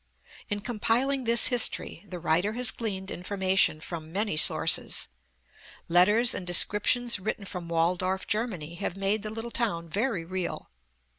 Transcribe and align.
In 0.49 0.61
compiling 0.61 1.25
this 1.25 1.49
history, 1.49 2.03
the 2.07 2.17
writer 2.17 2.53
has 2.53 2.71
gleaned 2.71 3.11
in 3.11 3.21
formation 3.21 3.79
from 3.79 4.11
many 4.11 4.35
sources. 4.35 5.09
Letters 5.87 6.33
and 6.33 6.47
descrip 6.47 6.87
tions 6.87 7.19
written 7.19 7.45
from 7.45 7.69
Waldorf, 7.69 8.25
Germany, 8.25 8.73
have 8.73 8.97
made 8.97 9.21
the 9.21 9.29
little 9.29 9.51
town 9.51 9.91
ver}^ 9.91 10.27
real. 10.27 10.71